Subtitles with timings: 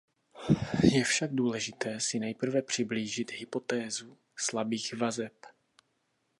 [0.93, 5.33] Je však důležité si nejprve přiblížit hypotézu slabých vazeb.